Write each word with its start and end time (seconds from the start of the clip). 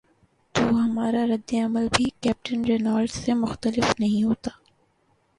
تو 0.55 0.61
ہمارا 0.75 1.25
رد 1.27 1.53
عمل 1.65 1.87
بھی 1.93 2.05
کیپٹن 2.21 2.63
رینالٹ 2.65 3.11
سے 3.11 3.33
مختلف 3.33 3.93
نہیں 3.99 4.23
ہوتا۔ 4.23 4.51